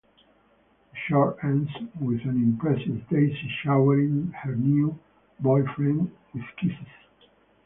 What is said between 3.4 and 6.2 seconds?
showering her new boyfriend